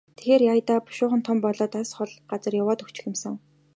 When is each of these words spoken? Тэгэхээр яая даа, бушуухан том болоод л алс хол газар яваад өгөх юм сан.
Тэгэхээр 0.17 0.41
яая 0.51 0.61
даа, 0.67 0.79
бушуухан 0.85 1.21
том 1.27 1.37
болоод 1.45 1.73
л 1.75 1.79
алс 1.79 1.91
хол 1.97 2.11
газар 2.31 2.53
яваад 2.61 2.79
өгөх 2.83 2.99
юм 3.09 3.15
сан. 3.21 3.35